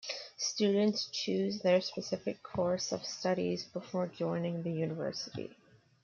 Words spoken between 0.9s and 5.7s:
choose their specific course of studies before joining the university.